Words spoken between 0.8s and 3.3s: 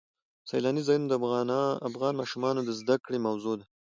ځایونه د افغان ماشومانو د زده کړې